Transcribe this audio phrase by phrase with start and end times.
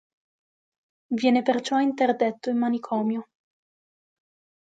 [1.13, 3.27] Viene perciò interdetto in manicomio.